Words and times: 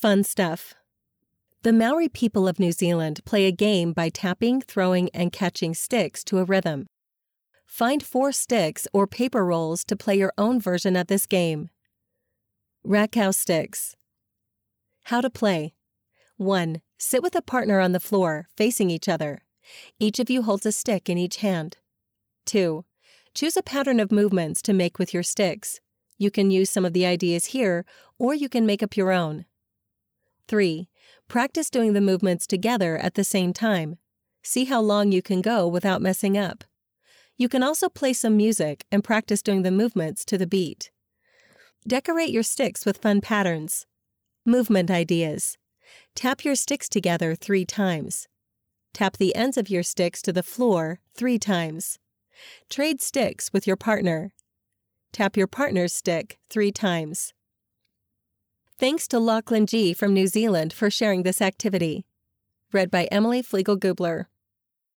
Fun 0.00 0.24
stuff. 0.24 0.74
The 1.62 1.72
Maori 1.72 2.10
people 2.10 2.46
of 2.46 2.58
New 2.58 2.72
Zealand 2.72 3.20
play 3.24 3.46
a 3.46 3.52
game 3.52 3.92
by 3.94 4.10
tapping, 4.10 4.60
throwing, 4.60 5.08
and 5.14 5.32
catching 5.32 5.72
sticks 5.72 6.22
to 6.24 6.38
a 6.38 6.44
rhythm. 6.44 6.88
Find 7.64 8.02
four 8.02 8.32
sticks 8.32 8.86
or 8.92 9.06
paper 9.06 9.46
rolls 9.46 9.82
to 9.84 9.96
play 9.96 10.16
your 10.16 10.32
own 10.36 10.60
version 10.60 10.94
of 10.94 11.06
this 11.06 11.26
game. 11.26 11.70
Rakau 12.86 13.32
sticks. 13.32 13.96
How 15.04 15.22
to 15.22 15.30
play. 15.30 15.72
1. 16.36 16.82
Sit 16.98 17.22
with 17.22 17.34
a 17.34 17.40
partner 17.40 17.80
on 17.80 17.92
the 17.92 18.00
floor, 18.00 18.48
facing 18.56 18.90
each 18.90 19.08
other. 19.08 19.42
Each 19.98 20.18
of 20.18 20.28
you 20.28 20.42
holds 20.42 20.66
a 20.66 20.72
stick 20.72 21.08
in 21.08 21.16
each 21.16 21.36
hand. 21.36 21.78
2. 22.46 22.84
Choose 23.32 23.56
a 23.56 23.62
pattern 23.62 24.00
of 24.00 24.12
movements 24.12 24.60
to 24.62 24.74
make 24.74 24.98
with 24.98 25.14
your 25.14 25.22
sticks. 25.22 25.80
You 26.18 26.30
can 26.30 26.50
use 26.50 26.68
some 26.68 26.84
of 26.84 26.92
the 26.92 27.06
ideas 27.06 27.46
here, 27.46 27.86
or 28.18 28.34
you 28.34 28.50
can 28.50 28.66
make 28.66 28.82
up 28.82 28.98
your 28.98 29.12
own. 29.12 29.46
3. 30.48 30.88
Practice 31.28 31.70
doing 31.70 31.92
the 31.92 32.00
movements 32.00 32.46
together 32.46 32.96
at 32.98 33.14
the 33.14 33.24
same 33.24 33.52
time. 33.52 33.98
See 34.42 34.64
how 34.64 34.80
long 34.80 35.10
you 35.10 35.22
can 35.22 35.40
go 35.40 35.66
without 35.66 36.02
messing 36.02 36.36
up. 36.36 36.64
You 37.36 37.48
can 37.48 37.62
also 37.62 37.88
play 37.88 38.12
some 38.12 38.36
music 38.36 38.84
and 38.92 39.02
practice 39.02 39.42
doing 39.42 39.62
the 39.62 39.70
movements 39.70 40.24
to 40.26 40.38
the 40.38 40.46
beat. 40.46 40.90
Decorate 41.86 42.30
your 42.30 42.42
sticks 42.42 42.86
with 42.86 42.98
fun 42.98 43.20
patterns. 43.20 43.86
Movement 44.46 44.90
ideas. 44.90 45.58
Tap 46.14 46.44
your 46.44 46.54
sticks 46.54 46.88
together 46.88 47.34
three 47.34 47.64
times. 47.64 48.28
Tap 48.92 49.16
the 49.16 49.34
ends 49.34 49.56
of 49.56 49.68
your 49.68 49.82
sticks 49.82 50.22
to 50.22 50.32
the 50.32 50.42
floor 50.42 51.00
three 51.16 51.38
times. 51.38 51.98
Trade 52.70 53.00
sticks 53.00 53.52
with 53.52 53.66
your 53.66 53.76
partner. 53.76 54.32
Tap 55.12 55.36
your 55.36 55.46
partner's 55.46 55.92
stick 55.92 56.38
three 56.48 56.70
times. 56.72 57.32
Thanks 58.76 59.06
to 59.08 59.20
Lachlan 59.20 59.66
G. 59.66 59.94
from 59.94 60.12
New 60.12 60.26
Zealand 60.26 60.72
for 60.72 60.90
sharing 60.90 61.22
this 61.22 61.40
activity. 61.40 62.06
Read 62.72 62.90
by 62.90 63.04
Emily 63.04 63.40
Flegel 63.40 63.78
Gubler. 63.78 64.24